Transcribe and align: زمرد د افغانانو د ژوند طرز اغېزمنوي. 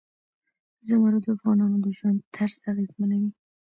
زمرد 0.87 1.19
د 1.23 1.27
افغانانو 1.35 1.77
د 1.83 1.87
ژوند 1.97 2.19
طرز 2.35 2.55
اغېزمنوي. 2.71 3.31